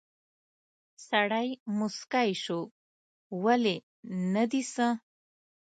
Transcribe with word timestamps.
سړی 1.07 1.47
موسکی 1.77 2.29
شو: 2.43 2.59
ولې، 3.43 3.77
نه 4.33 4.43
دي 4.51 4.63
څه؟ 4.73 4.87